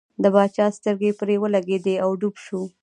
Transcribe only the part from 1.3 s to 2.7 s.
ولګېدې او ډوب شو.